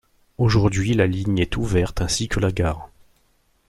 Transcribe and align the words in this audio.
Aujourd'hui 0.39 0.95
la 0.95 1.05
ligne 1.05 1.37
est 1.37 1.57
ouverte 1.57 2.01
ainsi 2.01 2.27
que 2.27 2.39
la 2.39 2.51
gare. 2.51 2.89